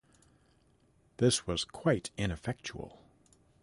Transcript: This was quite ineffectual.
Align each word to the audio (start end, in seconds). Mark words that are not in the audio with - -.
This 1.17 1.45
was 1.45 1.63
quite 1.63 2.09
ineffectual. 2.17 3.03